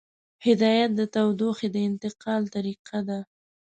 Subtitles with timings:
[0.45, 3.19] هدایت د تودوخې د انتقال طریقه ده.